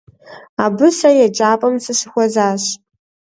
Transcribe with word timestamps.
Абы 0.63 0.87
сэ 0.97 1.09
еджапӏэм 1.25 1.75
сыщыхуэзащ. 1.83 2.63